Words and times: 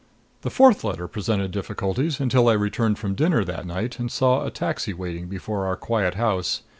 The 0.41 0.49
fourth 0.49 0.83
letter 0.83 1.07
presented 1.07 1.51
difficulties 1.51 2.19
until 2.19 2.49
I 2.49 2.53
returned 2.53 2.97
from 2.97 3.13
dinner 3.13 3.43
that 3.45 3.67
night 3.67 3.99
and 3.99 4.11
saw 4.11 4.43
a 4.43 4.49
taxi 4.49 4.93
waiting 4.95 5.27
before 5.27 5.67
our 5.67 5.75
quiet 5.75 6.15
house. 6.15 6.63